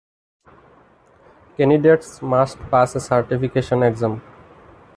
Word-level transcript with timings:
Candidates 1.57 2.23
must 2.23 2.57
pass 2.71 2.95
a 2.95 2.99
certification 2.99 3.83
exam. 3.83 4.19